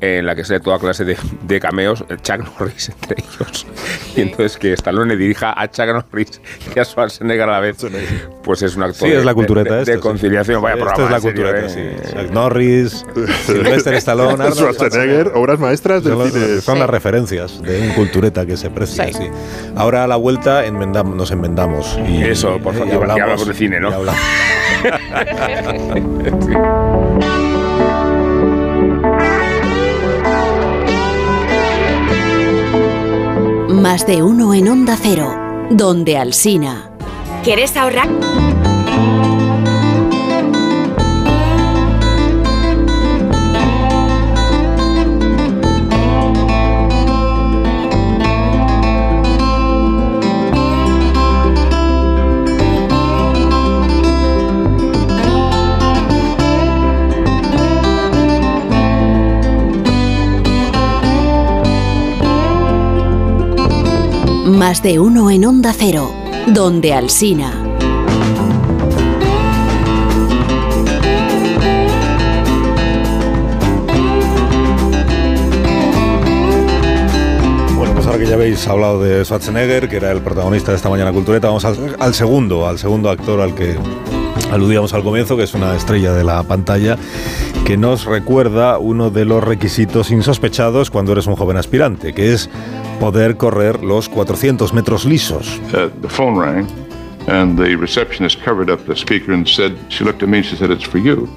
[0.00, 3.66] eh, en la que sale toda clase de, de cameos, el Chuck Norris entre ellos.
[4.16, 6.40] Y entonces que Stallone dirija a Chuck Norris
[6.74, 7.76] y a Schwarzenegger a la vez,
[8.42, 10.02] pues es un actor Sí, es de- la cultureta de, esto, de sí.
[10.02, 10.62] conciliación.
[10.62, 11.98] Vaya Esto programa, es la en serio, cultureta, eh.
[12.04, 12.10] sí.
[12.22, 13.04] Chuck Norris,
[13.46, 16.60] Sylvester Stallone, Arnold Schwarzenegger, obras maestras del Son, los- cine.
[16.60, 19.28] son las referencias de un cultureta que se precia Sí.
[19.76, 21.98] Ahora a la vuelta enmendam- nos enmendamos.
[22.08, 23.90] Y, Eso, por favor, y y hablamos de cine, ¿no?
[33.68, 36.90] Más de uno en Onda Cero, donde Alsina.
[37.44, 38.08] ¿Quieres ahorrar?
[64.66, 66.10] Más de uno en Onda Cero,
[66.46, 67.52] donde Alsina.
[77.76, 81.48] Pues que ya habéis hablado de Schwarzenegger, que era el protagonista de esta mañana cultureta,
[81.48, 83.76] vamos al, al segundo, al segundo actor al que
[84.50, 86.96] aludíamos al comienzo, que es una estrella de la pantalla,
[87.66, 92.48] que nos recuerda uno de los requisitos insospechados cuando eres un joven aspirante, que es
[92.98, 95.60] poder correr los 400 metros lisos.
[95.72, 96.66] Uh, the phone rang,
[97.28, 100.56] and the receptionist covered up the speaker and said, she looked at me and she
[100.56, 101.28] said, It's for you.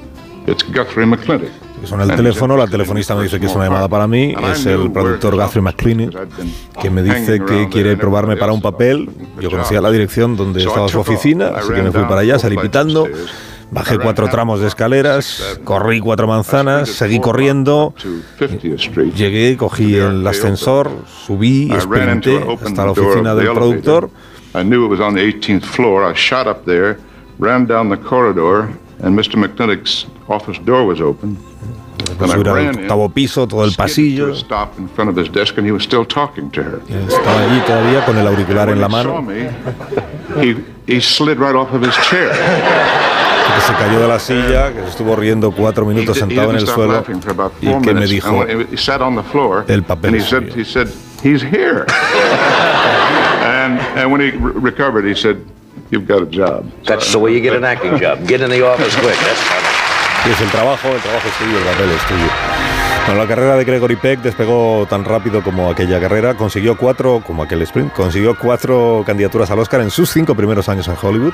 [0.47, 1.51] It's Guthrie McClintock.
[1.83, 4.91] Suena el teléfono, la telefonista me dice que es una llamada para mí, es el
[4.91, 6.27] productor Guthrie McClintock,
[6.81, 9.09] que me dice que quiere probarme para un papel.
[9.39, 12.57] Yo conocía la dirección donde estaba su oficina, así que me fui para allá, salí
[12.57, 13.07] pitando,
[13.71, 17.93] bajé cuatro tramos de escaleras, corrí cuatro manzanas, seguí corriendo,
[19.15, 20.91] llegué, cogí el ascensor,
[21.25, 24.09] subí, sprinté hasta la oficina del productor.
[24.55, 26.03] I knew it was on the 18th floor.
[26.09, 26.97] I shot up there,
[27.37, 28.69] ran down the corridor,
[29.03, 29.35] and Mr.
[29.35, 31.37] McClintock's office door was open.
[32.17, 34.31] Subir al octavo piso, todo el pasillo.
[34.31, 34.69] Estaba
[37.41, 39.49] allí todavía con el auricular en la mano, me,
[40.41, 40.55] he,
[40.87, 42.31] he slid right off of his chair.
[43.57, 46.27] que se cayó de la silla, que se estuvo riendo cuatro minutos He di- he
[46.35, 47.03] sentado en el suelo
[47.61, 48.43] y que me dijo,
[49.67, 50.31] El papel es
[51.43, 51.85] here.
[53.43, 55.37] and, and when he re- recovered, he said,
[55.89, 56.65] you've got a job.
[56.85, 58.27] That's the way you get an acting job.
[58.27, 59.15] Get in the office quick.
[59.15, 59.41] That's
[60.23, 62.27] Sí, es el trabajo, el trabajo es tuyo, el papel es tuyo.
[63.05, 67.43] Bueno, la carrera de Gregory Peck despegó tan rápido como aquella carrera, consiguió cuatro, como
[67.43, 71.33] aquel sprint, consiguió cuatro candidaturas al Oscar en sus cinco primeros años en Hollywood.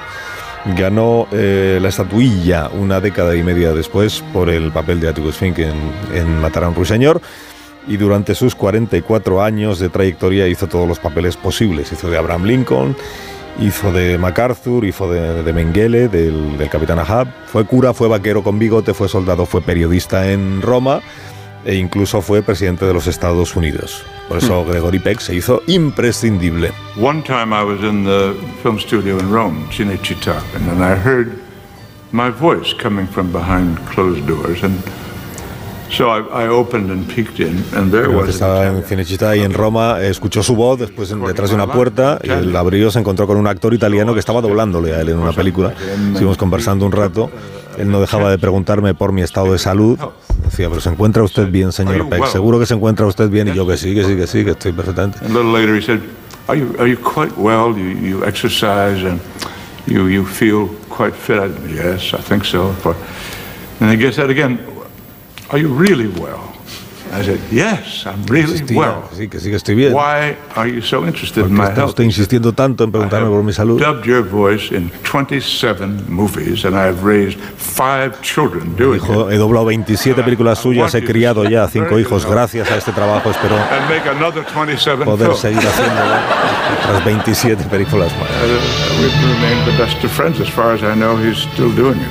[0.66, 5.60] Ganó eh, la estatuilla una década y media después por el papel de Atticus Fink
[5.60, 7.22] en, Matar a un ruiseñor.
[7.86, 11.92] Y durante sus 44 años de trayectoria hizo todos los papeles posibles.
[11.92, 12.96] Hizo de Abraham Lincoln,
[13.60, 17.28] hizo de MacArthur, hizo de, de Mengele, del, del capitán Ahab.
[17.48, 21.02] Fue cura, fue vaquero con bigote, fue soldado, fue periodista en Roma
[21.66, 24.04] e incluso fue presidente de los Estados Unidos.
[24.28, 26.72] Por eso Gregory Peck se hizo imprescindible.
[27.00, 31.32] One time I was in the film studio in Rome, Cinecittà, and then I heard
[32.12, 34.78] my voice coming from behind closed doors, and
[35.90, 39.54] so I, I opened and peeked in, and there was estaba en Cinecittà y en
[39.54, 43.38] Roma, escuchó su voz después detrás de una puerta y el abrió se encontró con
[43.38, 45.74] un actor italiano que estaba doblándole a él en una película.
[46.14, 47.30] Estuvimos conversando un rato.
[47.78, 49.98] Él no dejaba de preguntarme por mi estado de salud.
[50.44, 52.26] Decía, pero ¿se encuentra usted bien, señor Peck?
[52.28, 53.48] Seguro que se encuentra usted bien.
[53.48, 55.20] Y yo que sí, que sí, que sí, que estoy perfectamente.
[55.24, 56.00] A little later, he said,
[56.48, 57.76] "Are you are you quite well?
[57.76, 59.20] You you exercise and
[59.88, 62.74] you you feel quite fit?" I, yes, I think so.
[62.82, 62.96] For,
[63.80, 64.60] and he gets that again.
[65.50, 66.53] Are you really well?
[67.20, 69.94] I said, "Yes, I'm really Insistía, well." que sí, que sí, que estoy bien.
[69.94, 71.90] Why are you so interested ¿Por in my está health?
[71.90, 73.80] usted insistiendo tanto en preguntarme por mi salud?
[73.80, 79.38] Dubbed your voice in 27 movies, and I have raised five children doing Dijo, he
[79.38, 82.26] doblado 27 películas suyas, he criado ya cinco hijos.
[82.26, 86.14] Gracias a este trabajo espero And make another 27 poder seguir haciéndolo
[86.84, 88.30] otras 27 películas más.
[89.00, 90.40] We've remained the best of friends.
[90.40, 92.08] As far as I know, he's still doing it.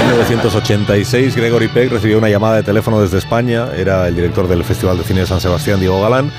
[0.00, 3.68] En 1986, Gregory Peck recibió una llamada de teléfono desde España.
[3.76, 6.30] Era el director del Festival de Cine de San Sebastián, Diego Galán.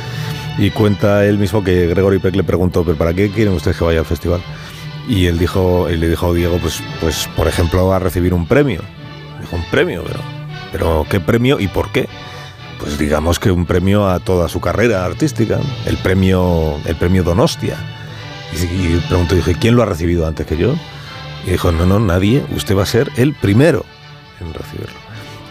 [0.58, 3.86] Y cuenta él mismo que Gregory Peck le preguntó, ¿pero para qué quieren ustedes que
[3.86, 4.42] vaya al festival?
[5.08, 8.82] Y él dijo, y le dijo Diego, pues, pues por ejemplo, a recibir un premio.
[9.39, 10.20] Dijo, un premio, pero,
[10.72, 12.10] pero ¿qué premio y por qué?
[12.80, 17.78] Pues digamos que un premio a toda su carrera artística, el premio, el premio Donostia.
[18.54, 20.76] Y, y preguntó, dije, ¿quién lo ha recibido antes que yo?
[21.48, 23.86] Y dijo, no, no, nadie, usted va a ser el primero
[24.42, 25.00] en recibirlo.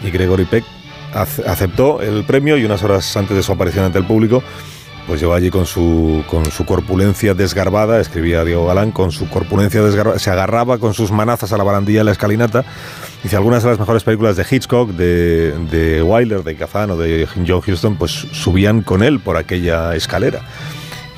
[0.03, 0.63] Y Gregory Peck
[1.13, 4.43] aceptó el premio y unas horas antes de su aparición ante el público,
[5.07, 9.81] pues llegó allí con su, con su corpulencia desgarbada, escribía Diego Galán, con su corpulencia
[9.81, 12.63] desgarbada, se agarraba con sus manazas a la barandilla de la escalinata.
[13.23, 17.27] Dice, algunas de las mejores películas de Hitchcock, de, de Wilder, de Kazan o de
[17.47, 20.41] John Huston, pues subían con él por aquella escalera.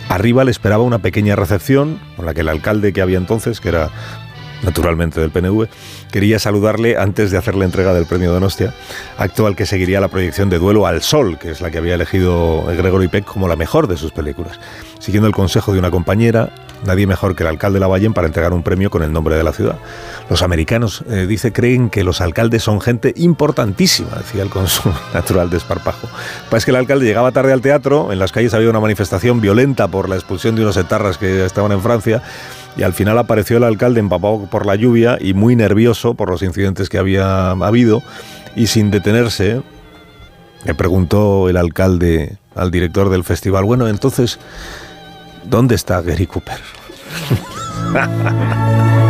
[0.07, 3.69] Arriba le esperaba una pequeña recepción con la que el alcalde que había entonces, que
[3.69, 3.89] era
[4.63, 5.67] naturalmente del PNV,
[6.11, 8.73] quería saludarle antes de hacer la entrega del premio Donostia,
[9.17, 11.95] acto al que seguiría la proyección de Duelo al Sol, que es la que había
[11.95, 14.59] elegido Gregory Peck como la mejor de sus películas.
[14.99, 16.51] Siguiendo el consejo de una compañera,
[16.85, 19.51] nadie mejor que el alcalde Lavallén para entregar un premio con el nombre de la
[19.51, 19.77] ciudad.
[20.29, 25.49] Los americanos, eh, dice, creen que los alcaldes son gente importantísima, decía el consumo natural
[25.49, 26.07] desparpajo.
[26.49, 29.87] Pues que el alcalde llegaba tarde al teatro, en las calles había una manifestación violenta
[29.87, 32.21] por la expulsión de unos etarras que estaban en Francia,
[32.77, 36.41] y al final apareció el alcalde empapado por la lluvia y muy nervioso por los
[36.41, 38.01] incidentes que había habido,
[38.55, 39.61] y sin detenerse,
[40.65, 44.39] le preguntó el alcalde al director del festival, bueno, entonces,
[45.43, 46.59] ¿dónde está Gary Cooper?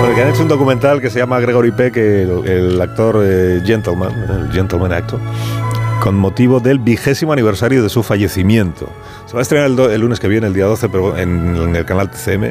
[0.00, 3.60] Bueno, que han hecho un documental que se llama Gregory Peck, el, el actor eh,
[3.66, 5.20] Gentleman, el Gentleman Actor,
[6.00, 8.88] con motivo del vigésimo aniversario de su fallecimiento.
[9.30, 11.54] Se va a estrenar el, do- el lunes que viene, el día 12, pero en,
[11.54, 12.50] en el canal TCM,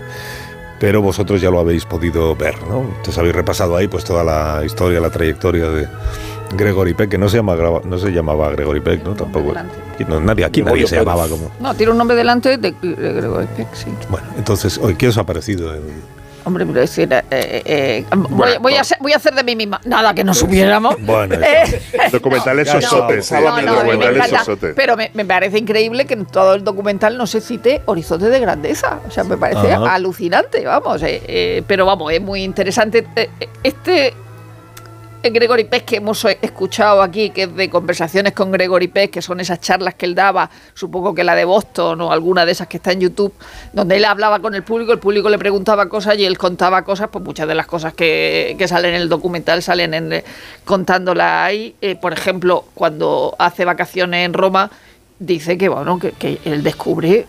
[0.80, 2.80] pero vosotros ya lo habéis podido ver, ¿no?
[2.84, 5.90] Entonces habéis repasado ahí pues toda la historia, la trayectoria de
[6.56, 9.14] Gregory Peck, que no se, llama, no se llamaba Gregory Peck, ¿no?
[9.14, 9.54] Tampoco.
[10.08, 11.52] No, nadie, aquí nadie se llamaba como...
[11.60, 13.88] No, tiene un nombre delante de, de Gregory Peck, sí.
[14.10, 15.74] Bueno, entonces, hoy, ¿qué os ha parecido?
[15.74, 15.82] el-
[16.50, 19.44] Hombre, pero es decir, eh, eh, eh, voy, voy a ser- voy a hacer de
[19.44, 19.80] mí misma.
[19.86, 20.96] Nada que no supiéramos.
[21.00, 23.32] Bueno, Eh, Documentales sosotes,
[24.76, 28.40] pero me, me parece increíble que en todo el documental no se cite Horizonte de
[28.40, 29.00] Grandeza.
[29.08, 29.94] O sea, me parece Ajá.
[29.94, 31.04] alucinante, vamos.
[31.04, 33.06] eh, eh, pero vamos, es muy interesante.
[33.64, 34.14] Este
[35.22, 39.22] Gregory Peck que hemos eh, escuchado aquí, que es de conversaciones con Gregory Peck, que
[39.22, 42.68] son esas charlas que él daba, supongo que la de Boston o alguna de esas
[42.68, 43.34] que está en YouTube,
[43.74, 47.10] donde él hablaba con el público, el público le preguntaba cosas y él contaba cosas,
[47.12, 50.24] pues muchas de las cosas que, que salen en el documental salen en, eh,
[50.64, 51.76] contándolas ahí.
[51.82, 54.72] Eh, por ejemplo, cuando hace vacaciones en Roma,
[55.20, 57.28] dice que bueno que, que él descubre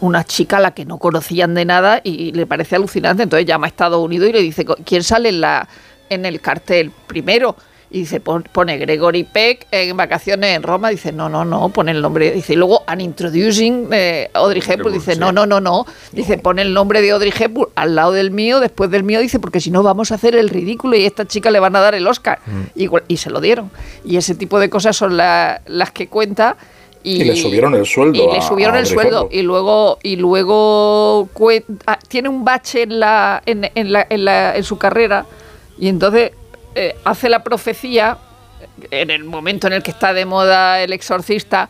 [0.00, 3.66] una chica a la que no conocían de nada y le parece alucinante entonces llama
[3.66, 5.68] a Estados Unidos y le dice quién sale en la
[6.10, 7.56] en el cartel primero.
[7.90, 10.90] Y dice pon- pone Gregory Peck en vacaciones en Roma.
[10.90, 12.30] Dice no no no pone el nombre.
[12.32, 14.92] Dice y luego an introducing eh, Audrey Hepburn.
[14.92, 15.86] Dice no no no no.
[16.12, 19.20] Dice pone el nombre de Audrey Hepburn al lado del mío después del mío.
[19.20, 21.76] Dice porque si no vamos a hacer el ridículo y a esta chica le van
[21.76, 22.40] a dar el Oscar.
[22.76, 23.70] Y, y se lo dieron.
[24.04, 26.58] Y ese tipo de cosas son la- las que cuenta
[27.02, 29.28] y, Y le subieron el sueldo y le subieron a el sueldo.
[29.32, 31.26] Y luego y luego
[31.86, 35.24] ah, tiene un bache en la en, en la, en, la- en su carrera
[35.78, 36.32] y entonces
[36.74, 38.18] eh, hace la profecía
[38.90, 41.68] en el momento en el que está de moda el exorcista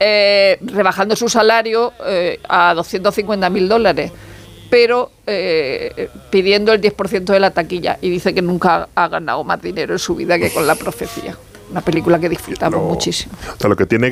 [0.00, 4.12] eh, rebajando su salario eh, a 250 mil dólares
[4.72, 7.98] pero eh, pidiendo el 10% de la taquilla.
[8.00, 11.36] Y dice que nunca ha ganado más dinero en su vida que con la profecía.
[11.70, 13.34] Una película que disfrutamos muchísimo.
[13.54, 14.10] O sea, lo que tiene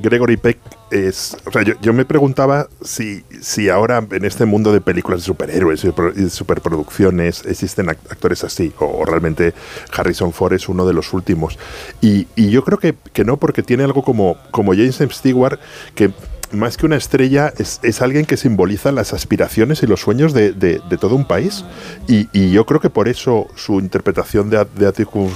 [0.00, 0.58] Gregory Peck
[0.90, 1.36] es.
[1.46, 5.84] O sea, yo, me preguntaba si, si ahora en este mundo de películas de superhéroes
[6.16, 9.54] y superproducciones existen act- actores así, o, o realmente
[9.92, 11.58] Harrison Ford es uno de los últimos.
[12.00, 15.12] Y, y yo creo que, que no, porque tiene algo como, como James M.
[15.12, 15.58] Stewart,
[15.94, 16.10] que
[16.52, 20.52] más que una estrella, es, es alguien que simboliza las aspiraciones y los sueños de,
[20.52, 21.64] de- de todo un país.
[22.08, 25.32] Y, y yo creo que por eso su interpretación de, de Atticus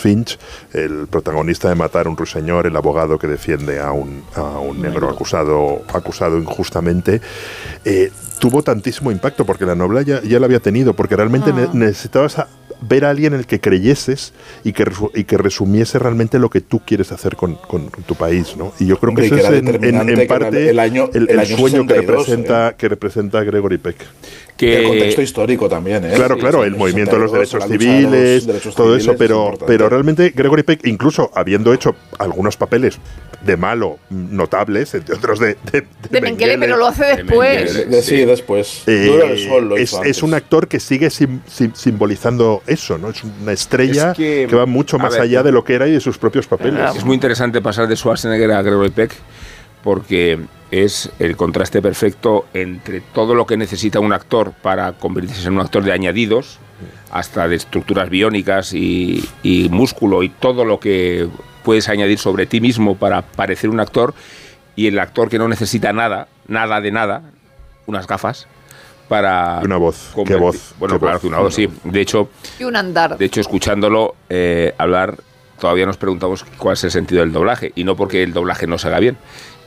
[0.00, 0.38] Finch,
[0.72, 4.80] el protagonista de Matar a un ruiseñor, el abogado que defiende a un, a un
[4.80, 7.20] negro acusado, acusado injustamente,
[7.84, 11.68] eh, tuvo tantísimo impacto, porque la novela ya, ya la había tenido, porque realmente ne-
[11.72, 12.48] necesitabas a-
[12.88, 14.32] ver a alguien en el que creyeses
[14.64, 18.56] y que, y que resumiese realmente lo que tú quieres hacer con, con- tu país,
[18.56, 18.72] ¿no?
[18.78, 21.40] Y yo creo Hombre, que eso que es en, parte el año- el, el el
[21.40, 22.74] año sueño que 62, representa, ¿eh?
[22.76, 23.96] que representa Gregory Peck.
[24.56, 26.12] Que- el contexto histórico también, ¿eh?
[26.14, 28.86] Claro, Sí, claro, sí, el movimiento de los 62, derechos de los civiles, derechos todo
[28.86, 32.98] civiles eso, es pero, pero realmente Gregory Peck, incluso habiendo hecho algunos papeles
[33.44, 37.84] de malo notables, entre otros de, de, de de Mengele, pero lo hace después De-
[37.86, 38.84] de- sí, después.
[38.86, 40.22] eh, Duro el sol lo es, hizo es antes.
[40.22, 43.10] un actor que sigue sim- sim- simbolizando eso, ¿no?
[43.10, 45.88] Es una estrella Es que, que, va mucho más ver, allá de lo que era
[45.88, 46.80] y de sus propios papeles.
[46.96, 49.14] Es muy interesante pasar de Schwarzenegger a Gregory Peck
[49.82, 50.38] porque
[50.82, 55.60] es el contraste perfecto entre todo lo que necesita un actor para convertirse en un
[55.60, 56.58] actor de añadidos,
[57.10, 61.28] hasta de estructuras biónicas y, y músculo y todo lo que
[61.62, 64.14] puedes añadir sobre ti mismo para parecer un actor,
[64.76, 67.22] y el actor que no necesita nada nada de nada,
[67.86, 68.46] unas gafas
[69.08, 71.20] para Una voz, qué voz, Bueno, qué claro, voz.
[71.22, 71.68] que una voz, sí.
[71.84, 73.16] De hecho, Y un andar.
[73.16, 75.18] de hecho escuchándolo eh, hablar,
[75.60, 78.76] todavía nos preguntamos cuál es el sentido del doblaje y no porque el doblaje no
[78.78, 79.16] se haga bien.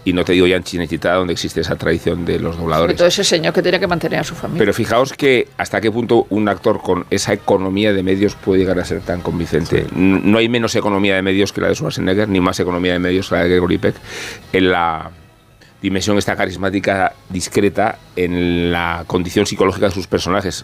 [0.07, 2.95] Y no te digo ya en Chinechita donde existe esa tradición de los Sobre dobladores.
[2.95, 4.59] todo ese señor que tenía que mantener a su familia.
[4.59, 8.79] Pero fijaos que hasta qué punto un actor con esa economía de medios puede llegar
[8.79, 9.85] a ser tan convincente.
[9.93, 13.27] No hay menos economía de medios que la de Schwarzenegger, ni más economía de medios
[13.27, 13.95] que la de Gregory Peck.
[14.53, 15.11] En la
[15.81, 20.63] dimensión esta carismática discreta, en la condición psicológica de sus personajes.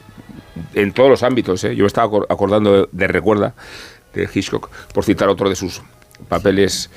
[0.73, 1.61] En todos los ámbitos.
[1.65, 1.75] ¿eh?
[1.75, 3.55] Yo me estaba acor- acordando de, de Recuerda,
[4.13, 5.81] de Hitchcock, por citar otro de sus
[6.29, 6.89] papeles.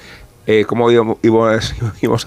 [0.46, 1.52] Eh, ¿Cómo íbamos, a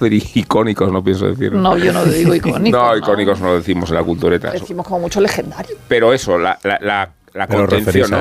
[0.05, 0.91] decir icónicos?
[0.91, 1.53] No pienso decir.
[1.53, 4.51] No, yo no digo icónicos, No, icónicos no lo decimos en la cultureta.
[4.51, 5.75] Decimos como mucho legendario.
[5.88, 8.12] Pero eso, la, la, la, la Pero contención,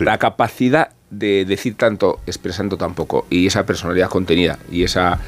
[0.00, 5.18] la capacidad de decir tanto expresando tan poco y esa personalidad contenida y esa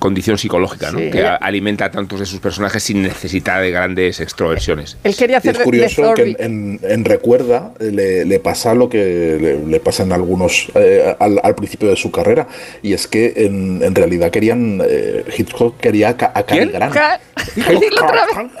[0.00, 0.98] condición psicológica ¿no?
[0.98, 1.10] Sí.
[1.10, 4.96] que a- alimenta a tantos de sus personajes sin necesidad de grandes extroversiones.
[5.04, 8.40] Él quería Y hacer es de- de curioso que en, en- en Recuerda le, le
[8.40, 12.48] pasa lo que le, le pasa en algunos eh, al, al principio de su carrera
[12.82, 16.66] y es que en, en realidad querían eh, Hitchcock quería a, a Cary.
[16.72, 16.96] Grant.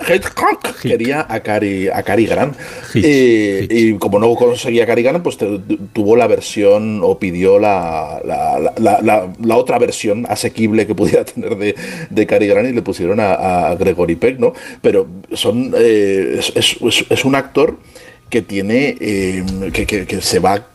[0.08, 2.56] Hitchcock quería a Cary, a Cary Grant
[2.94, 5.60] Eh, y como no conseguía Cary Grant pues te-
[5.92, 10.94] tuvo la versión o pidió la, la, la- la- la- la otra versión asequible que
[10.94, 11.74] pudiera tener de,
[12.10, 13.34] de Cary Grant y le pusieron a,
[13.76, 16.76] Gregory Peck no pero son eh, es, es-
[17.24, 17.78] un actor
[18.28, 20.66] que tiene eh, que, que- se va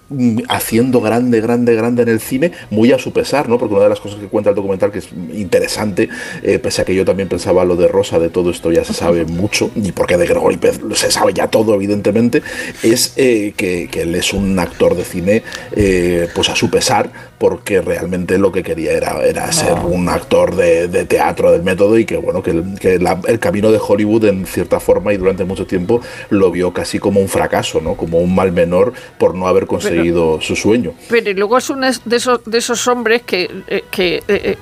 [0.48, 3.58] haciendo grande, grande, grande en el cine, muy a su pesar, ¿no?
[3.58, 6.10] Porque una de las cosas que cuenta el documental que es interesante,
[6.44, 8.94] eh, pese a que yo también pensaba lo de Rosa, de todo esto ya se
[8.94, 12.42] sabe mucho, y porque de Gregory Peck se sabe ya todo, evidentemente,
[12.84, 15.44] es eh, que, que él es un actor de cine,
[15.76, 20.56] eh, pues a su pesar, porque realmente lo que quería era, era ser un actor
[20.56, 23.80] de, de teatro del método y que, bueno, que, el, que la- el camino de
[23.86, 27.96] Hollywood en cierta forma y durante mucho tiempo lo vio casi como un fracaso, ¿no?
[27.96, 29.95] Como un mal menor por no haber conseguido
[30.42, 30.94] su sueño.
[31.10, 34.58] Pero luego es uno de esos, de esos hombres que, eh, que, eh,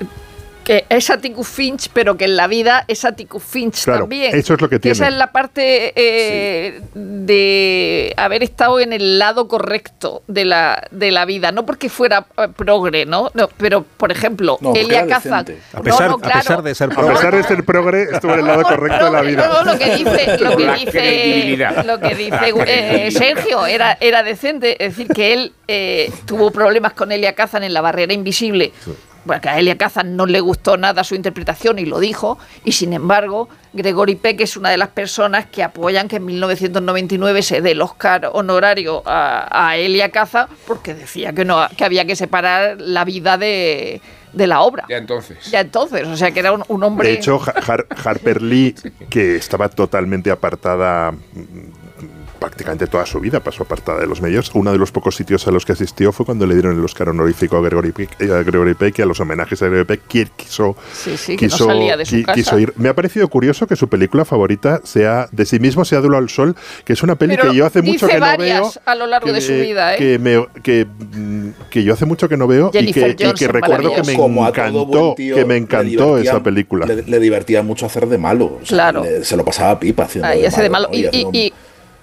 [0.64, 4.34] que es Atticus Finch, pero que en la vida es Atticus Finch Claro, también.
[4.34, 4.92] eso es lo que tiene.
[4.94, 11.10] Esa es la parte eh, de haber estado en el lado correcto de la, de
[11.10, 11.52] la vida.
[11.52, 13.30] No porque fuera eh, progre, ¿no?
[13.34, 15.44] No, pero, por ejemplo, No, Elia Kazan.
[15.74, 16.40] A pesar, No, a claro.
[16.40, 17.14] pesar de ser A progre.
[17.14, 19.46] pesar de ser progre, estuvo en el lado correcto de la vida.
[19.46, 21.84] No, lo que dice, lo que dice, credibilidad.
[21.84, 23.10] lo que dice La eh.
[23.10, 27.74] Sergio era, era decente, es decir, que él eh, tuvo problemas con Elia Kazan en
[27.74, 28.72] la barrera invisible.
[29.40, 32.92] Que a Elia Kazan no le gustó nada su interpretación y lo dijo, y sin
[32.92, 37.72] embargo, Gregory Peck es una de las personas que apoyan que en 1999 se dé
[37.72, 42.76] el Oscar honorario a, a Elia Kazan porque decía que, no, que había que separar
[42.80, 44.00] la vida de,
[44.32, 44.84] de la obra.
[44.88, 45.50] Ya entonces.
[45.50, 47.08] Ya entonces, o sea que era un, un hombre...
[47.08, 48.74] De hecho, Ha- Har- Harper Lee,
[49.10, 51.12] que estaba totalmente apartada
[52.44, 54.50] prácticamente toda su vida, pasó apartada de los medios.
[54.54, 57.08] Uno de los pocos sitios a los que asistió fue cuando le dieron el Oscar
[57.08, 60.00] honorífico a Gregory Peck, eh, a Gregory Peck y a los homenajes a Gregory Peck.
[60.08, 62.34] Quien quiso, Sí, sí, que no salía de su qui- casa.
[62.34, 62.72] quiso ir.
[62.76, 66.28] Me ha parecido curioso que su película favorita sea de sí mismo, sea Duelo al
[66.28, 66.54] Sol,
[66.84, 68.70] que es una peli Pero que yo hace mucho que no veo.
[68.84, 69.98] a lo largo que de su me- vida, ¿eh?
[69.98, 73.14] Que, me- que, mm, que yo hace mucho que no veo y Jennifer que, y
[73.16, 76.86] que Johnson, recuerdo que me Como encantó, tío, que me le encantó divertía- esa película.
[76.86, 78.44] Le, le divertía mucho hacer de malo.
[78.44, 79.02] o sea, Claro.
[79.02, 80.36] le- se lo pasaba pipa haciendo de
[80.68, 80.68] malo.
[80.70, 80.88] malo.
[80.90, 80.94] ¿no?
[80.98, 81.52] Y, hace y- un- y-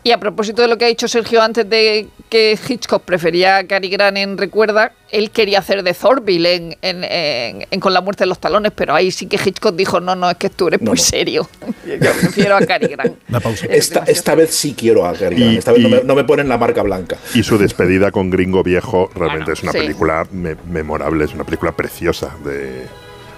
[0.04, 3.64] y a propósito de lo que ha dicho Sergio antes de que Hitchcock prefería a
[3.68, 8.00] Cary Grant en Recuerda, él quería hacer de Thorville en, en- en- en Con la
[8.02, 10.68] muerte en los talones, pero ahí sí que Hitchcock dijo, no, no, es que tú
[10.70, 11.04] eres No, muy no.
[11.04, 11.50] serio.
[11.86, 13.18] Yo prefiero a Cary Grant.
[13.30, 13.66] Una pausa.
[13.66, 15.54] Es Esta, esta vez sí quiero a Cary Grant.
[15.54, 17.18] Y- Esta vez no, y- me, no me ponen la marca blanca.
[17.36, 19.78] Y su despedida con Gringo Viejo realmente Bueno, es una sí.
[19.80, 22.88] película me- memorable, es una película preciosa de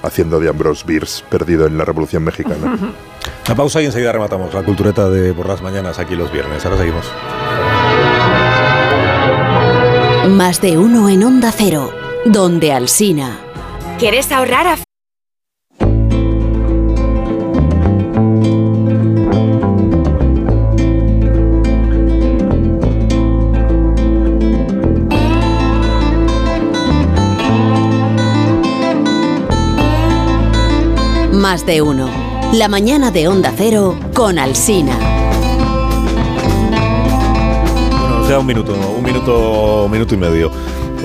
[0.03, 2.77] haciendo de Ambrose Bierce perdido en la Revolución Mexicana.
[3.45, 6.63] Una pausa y enseguida rematamos la cultureta de por las mañanas aquí los viernes.
[6.65, 7.05] Ahora seguimos.
[10.29, 11.91] Más de uno en Onda Cero,
[12.25, 13.39] donde Alsina.
[13.97, 14.77] ¿Quieres ahorrar a
[31.43, 32.09] Más de uno.
[32.53, 34.95] La mañana de Onda Cero con Alsina.
[37.99, 40.49] Bueno, nos queda un minuto, un minuto, un minuto y medio.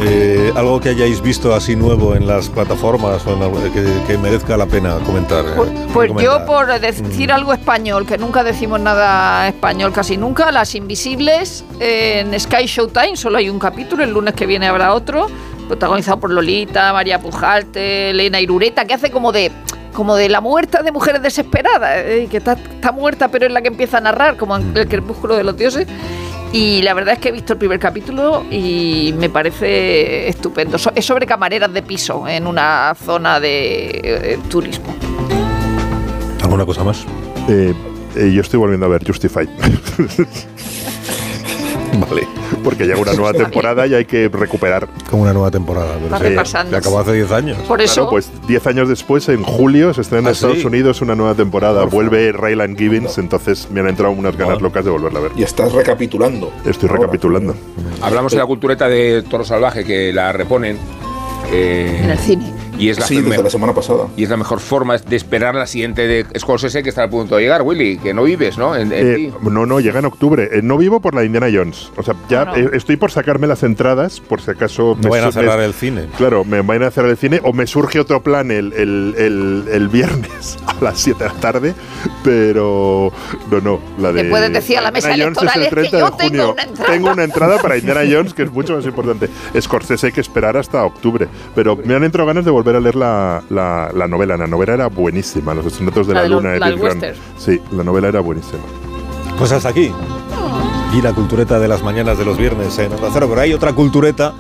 [0.01, 4.17] Eh, algo que hayáis visto así nuevo en las plataformas o en algo que, que
[4.17, 5.45] merezca la pena comentar.
[5.45, 10.53] eh, Pues, pues yo por decir algo español, que nunca decimos nada español casi nunca,
[10.53, 15.27] Las Invisibles en Sky Showtime, solo hay un capítulo, el lunes que viene habrá otro,
[15.67, 19.51] protagonizado por Lolita, María Pujalte, Elena Irureta, que hace como de
[19.93, 23.61] como de la muerta de mujeres desesperadas, eh, que está, está muerta pero es la
[23.63, 25.87] que empieza a narrar, como en el crepúsculo de los dioses.
[26.53, 30.79] Y la verdad es que he visto el primer capítulo y me parece estupendo.
[30.79, 34.95] So- Es sobre camareras de piso en una zona de eh, turismo.
[36.43, 37.05] ¿Alguna cosa más?
[37.49, 37.75] Eh,
[38.17, 39.49] eh, yo estoy volviendo a ver Justified.
[42.09, 42.27] vale.
[42.65, 44.89] Porque llega una nueva temporada y hay que recuperar.
[45.11, 45.95] Como una nueva temporada.
[46.01, 46.71] Pero sí, repasando.
[46.71, 47.59] que acabó hace 10 años.
[47.67, 50.67] Por eso, Claro, pues 10 años después, en julio, se estrena en ¿Ah, Estados sí?
[50.67, 51.85] Unidos una nueva temporada.
[51.85, 55.33] Vuelve Raylan Givens, entonces me han entrado unas ganas locas de volverla a ver.
[55.37, 56.53] Y estás recapitulando.
[56.65, 57.03] Estoy Ahora.
[57.03, 57.55] recapitulando.
[58.03, 60.79] Hablamos de la cultureta de Toro Salvaje que la reponen.
[61.53, 62.53] eh, en el cine.
[62.79, 64.07] Y es la, Sí, desde me- la semana pasada.
[64.17, 67.37] y es la mejor forma de esperar la siguiente de Scorsese que está a punto
[67.37, 68.75] de llegar, Willy, que no vives, ¿no?
[68.77, 69.33] En, en Eh, ti.
[69.51, 70.49] no, no, llega en octubre.
[70.53, 71.91] Eh, no vivo por la Indiana Jones.
[71.97, 72.57] O sea, ya No, no.
[72.59, 74.97] eh, estoy por sacarme las entradas, por si acaso.
[75.03, 76.07] No vayan a cerrar el cine.
[76.17, 79.65] Claro, me van a cerrar el cine o me surge otro plan el, el- el-
[79.73, 81.75] el viernes a las 7 de la tarde,
[82.23, 83.13] pero
[83.51, 85.63] no, no, la de Te puedes decir a la mesa Indiana Jones electoral, es el
[85.63, 86.53] "Es que 30 de yo tengo junio.
[86.53, 86.93] una entrada".
[86.93, 89.29] Tengo una entrada para Indiana Jones que es mucho más importante.
[89.61, 92.97] Scorsese hay que esperar hasta octubre, pero me han entrado ganas de volver a leer
[92.97, 94.37] la, la- la novela.
[94.37, 96.81] La novela era buenísima, Los asesinatos de La la, de lo- luna de Graham.
[96.81, 97.17] western.
[97.37, 98.61] Sí, la novela era buenísima.
[99.39, 99.93] Pues hasta aquí.
[100.97, 103.27] Y la cultureta de las mañanas de los viernes en Onda Cero.
[103.29, 104.33] Pero hay otra cultureta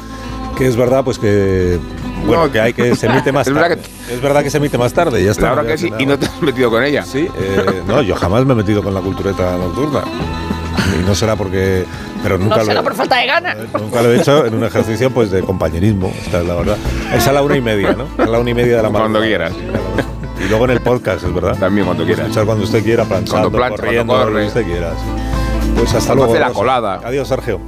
[0.57, 1.79] que es verdad, pues que.
[2.26, 3.83] Bueno, No, que hay que se emite más es verdad tarde.
[4.12, 5.47] Es verdad que se emite más tarde, ya está.
[5.47, 7.05] La hora que sí, y no te has metido con ella.
[7.05, 10.01] Sí, eh, no, yo jamás me he metido con la cultureta nocturna.
[11.01, 11.85] Y no será porque.
[12.22, 13.57] Pero nunca No lo será he- por falta de ganas.
[13.81, 16.76] Nunca lo he hecho en un ejercicio pues de compañerismo, esta es la verdad.
[17.14, 18.07] Es a la una y media, ¿no?
[18.22, 19.01] A la una y media de la mañana.
[19.11, 19.53] Cuando quieras.
[20.45, 21.57] Y luego en el podcast, es verdad.
[21.59, 22.22] También cuando quieras.
[22.26, 24.47] Escuchar cuando usted quiera, planchando, Cuando plancha, corriendo, cuando lo que corre.
[24.47, 24.91] usted quiera.
[24.93, 25.72] sí.
[25.76, 26.33] Pues hasta Cuando luego.
[26.35, 27.01] hace la colada.
[27.05, 27.61] Adiós, Sergio.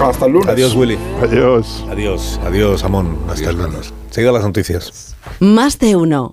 [0.00, 0.48] Hasta el lunes.
[0.48, 0.98] Adiós, Willy.
[1.22, 1.84] Adiós.
[1.90, 3.16] Adiós, adiós, Amón.
[3.28, 3.92] Hasta el lunes.
[4.10, 5.16] Seguida las noticias.
[5.40, 6.24] Más de uno.